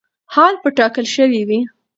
حل 0.33 0.53
به 0.61 0.69
ټاکل 0.77 1.05
شوی 1.15 1.41
وي. 1.47 1.59